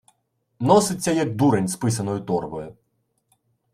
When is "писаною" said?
1.75-2.21